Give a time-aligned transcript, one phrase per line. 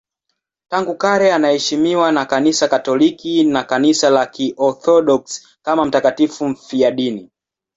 [0.69, 7.29] Tangu kale anaheshimiwa na Kanisa Katoliki na Kanisa la Kiorthodoksi kama mtakatifu mfiadini.